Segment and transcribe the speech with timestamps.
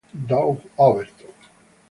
[0.27, 1.29] Doug Overton